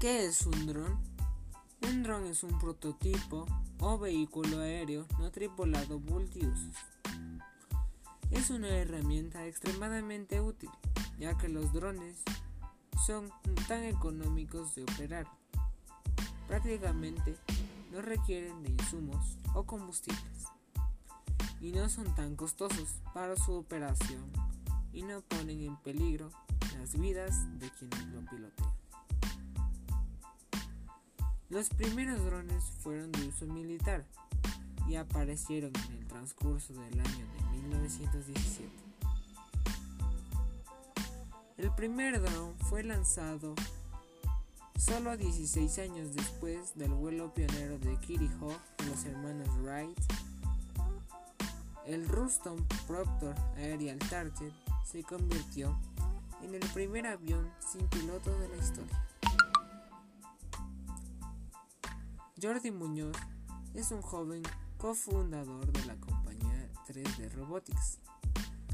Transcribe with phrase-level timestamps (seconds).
[0.00, 0.98] ¿Qué es un dron?
[1.82, 3.44] Un dron es un prototipo
[3.80, 6.74] o vehículo aéreo no tripulado multiusos.
[8.30, 10.70] Es una herramienta extremadamente útil,
[11.18, 12.16] ya que los drones
[13.06, 13.30] son
[13.68, 15.26] tan económicos de operar.
[16.48, 17.36] Prácticamente
[17.92, 20.46] no requieren de insumos o combustibles
[21.60, 24.32] y no son tan costosos para su operación
[24.94, 26.30] y no ponen en peligro
[26.78, 28.79] las vidas de quienes lo pilotean.
[31.50, 34.06] Los primeros drones fueron de uso militar
[34.88, 38.70] y aparecieron en el transcurso del año de 1917.
[41.58, 43.56] El primer dron fue lanzado
[44.78, 49.98] solo 16 años después del vuelo pionero de Hawk de los hermanos Wright.
[51.84, 54.52] El Ruston Proctor Aerial Target
[54.84, 55.76] se convirtió
[56.44, 59.04] en el primer avión sin piloto de la historia.
[62.42, 63.16] Jordi Muñoz
[63.74, 64.42] es un joven
[64.78, 67.98] cofundador de la compañía 3D Robotics,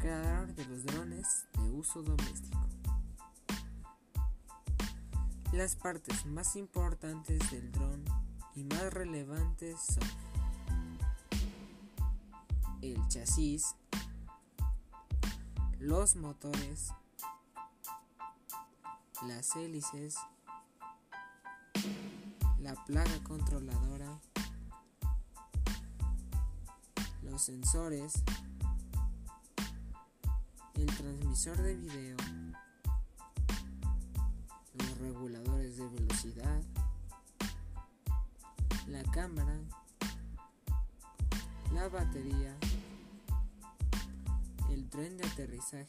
[0.00, 2.58] creador de los drones de uso doméstico.
[5.52, 8.04] Las partes más importantes del dron
[8.56, 10.08] y más relevantes son
[12.80, 13.76] el chasis,
[15.78, 16.88] los motores,
[19.24, 20.16] las hélices,
[22.62, 24.20] la plaga controladora,
[27.22, 28.22] los sensores,
[30.74, 32.16] el transmisor de video,
[34.74, 36.62] los reguladores de velocidad,
[38.86, 39.58] la cámara,
[41.72, 42.56] la batería,
[44.70, 45.86] el tren de aterrizaje,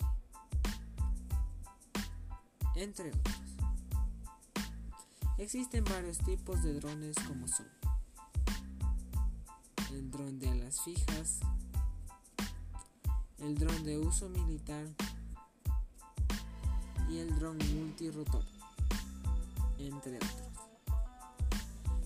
[2.76, 3.53] entre otros.
[5.38, 7.68] Existen varios tipos de drones como son
[9.92, 11.40] el dron de alas fijas,
[13.38, 14.88] el dron de uso militar
[17.10, 18.44] y el dron multirotor,
[19.78, 20.54] entre otros.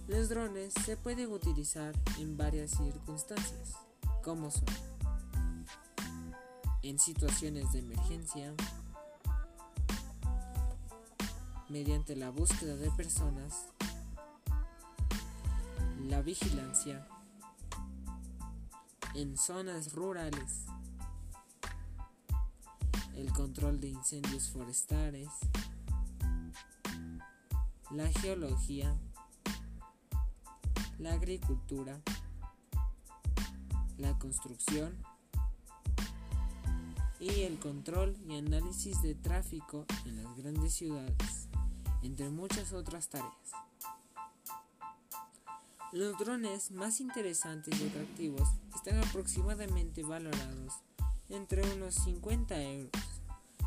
[0.08, 3.76] Los drones se pueden utilizar en varias circunstancias,
[4.24, 4.66] como son
[6.82, 8.54] en situaciones de emergencia,
[11.70, 13.66] mediante la búsqueda de personas,
[16.08, 17.06] la vigilancia
[19.16, 20.66] en zonas rurales,
[23.16, 25.28] el control de incendios forestales,
[27.92, 28.96] la geología,
[31.00, 32.00] la agricultura,
[33.98, 34.96] la construcción
[37.20, 41.48] y el control y análisis de tráfico en las grandes ciudades
[42.02, 43.34] entre muchas otras tareas.
[45.91, 50.74] Los drones más interesantes y atractivos están aproximadamente valorados
[51.30, 52.91] entre unos 50 euros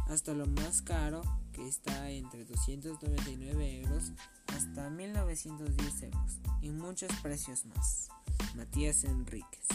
[0.08, 4.12] hasta lo más caro que está entre 299 euros
[4.48, 8.08] hasta 1910 euros y muchos precios más.
[8.56, 9.66] Matías Enríquez